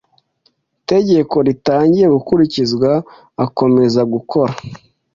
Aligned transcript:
tegeko 0.89 1.35
ritangiye 1.47 2.07
gukurikizwa 2.15 2.89
akomeza 3.45 4.01
gukora 4.13 4.53